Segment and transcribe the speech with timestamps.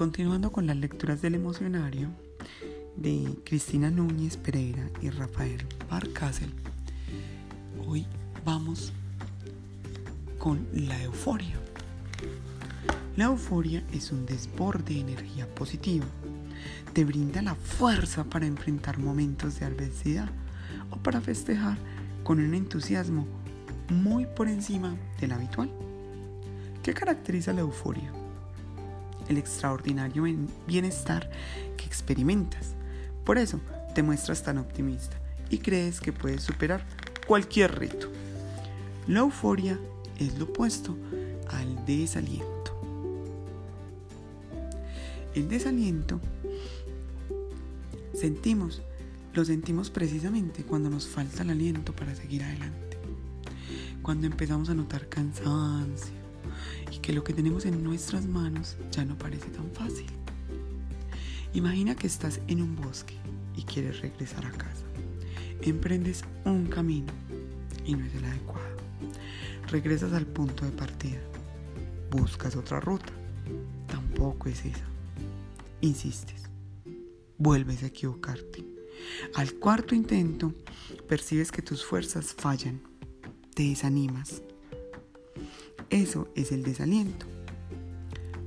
[0.00, 2.08] Continuando con las lecturas del emocionario
[2.96, 6.50] de Cristina Núñez Pereira y Rafael Barcasel,
[7.86, 8.06] hoy
[8.42, 8.94] vamos
[10.38, 11.60] con la euforia.
[13.14, 16.06] La euforia es un desborde de energía positiva.
[16.94, 20.30] Te brinda la fuerza para enfrentar momentos de adversidad
[20.90, 21.76] o para festejar
[22.24, 23.26] con un entusiasmo
[23.90, 25.70] muy por encima del habitual.
[26.82, 28.19] ¿Qué caracteriza la euforia?
[29.30, 30.24] El extraordinario
[30.66, 31.30] bienestar
[31.76, 32.74] que experimentas.
[33.24, 33.60] Por eso
[33.94, 35.16] te muestras tan optimista
[35.48, 36.84] y crees que puedes superar
[37.28, 38.08] cualquier reto.
[39.06, 39.78] La euforia
[40.18, 40.96] es lo opuesto
[41.48, 42.76] al desaliento.
[45.36, 46.20] El desaliento
[48.14, 48.82] sentimos,
[49.32, 52.98] lo sentimos precisamente cuando nos falta el aliento para seguir adelante.
[54.02, 56.19] Cuando empezamos a notar cansancio
[56.92, 60.06] y que lo que tenemos en nuestras manos ya no parece tan fácil.
[61.52, 63.14] Imagina que estás en un bosque
[63.56, 64.84] y quieres regresar a casa.
[65.62, 67.12] Emprendes un camino
[67.84, 68.76] y no es el adecuado.
[69.68, 71.20] Regresas al punto de partida.
[72.10, 73.12] Buscas otra ruta.
[73.86, 74.84] Tampoco es esa.
[75.80, 76.44] Insistes.
[77.38, 78.64] Vuelves a equivocarte.
[79.34, 80.54] Al cuarto intento,
[81.08, 82.80] percibes que tus fuerzas fallan.
[83.54, 84.42] Te desanimas.
[85.90, 87.26] Eso es el desaliento.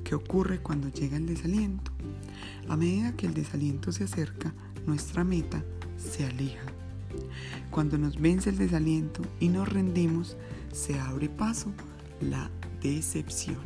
[0.05, 1.91] ¿Qué ocurre cuando llega el desaliento?
[2.69, 4.53] A medida que el desaliento se acerca,
[4.85, 5.63] nuestra meta
[5.97, 6.65] se aleja.
[7.69, 10.37] Cuando nos vence el desaliento y nos rendimos,
[10.71, 11.73] se abre paso
[12.21, 12.49] la
[12.81, 13.57] decepción.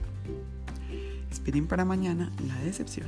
[1.31, 3.07] Esperen para mañana la decepción.